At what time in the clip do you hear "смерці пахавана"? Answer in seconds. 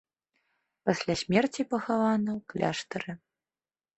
1.23-2.31